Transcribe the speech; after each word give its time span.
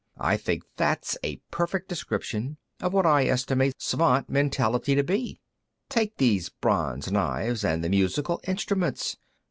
I 0.17 0.35
think 0.35 0.63
that's 0.77 1.15
a 1.23 1.35
perfect 1.51 1.87
description 1.87 2.57
of 2.81 2.91
what 2.91 3.05
I 3.05 3.25
estimate 3.27 3.75
Svant 3.77 4.31
mentality 4.31 4.95
to 4.95 5.03
be. 5.03 5.39
Take 5.89 6.17
these 6.17 6.49
bronze 6.49 7.11
knives, 7.11 7.63
and 7.63 7.83
the 7.83 7.89
musical 7.89 8.41
instruments. 8.47 9.17